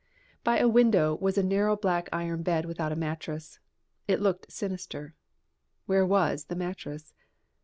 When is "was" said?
1.13-1.37, 6.07-6.45